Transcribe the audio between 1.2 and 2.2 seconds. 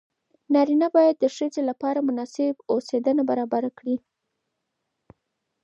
ښځې لپاره